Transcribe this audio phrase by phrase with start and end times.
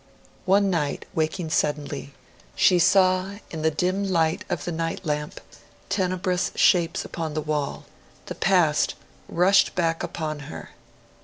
[0.45, 2.15] One night, waking suddenly,
[2.55, 5.39] she saw, in the dim light of the night lamp,
[5.89, 7.85] tenebrous shapes upon the wall.
[8.25, 8.95] The past
[9.29, 10.71] rushed back upon her.